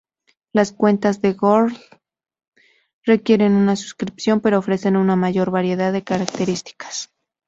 Las 0.51 0.71
cuentas 0.71 1.21
de 1.21 1.33
Gold 1.33 1.77
requieren 3.05 3.53
una 3.53 3.75
suscripción, 3.75 4.39
pero 4.39 4.57
ofrecen 4.57 4.97
una 4.97 5.15
mayor 5.15 5.51
variedad 5.51 5.93
de 5.93 6.03
características. 6.03 7.13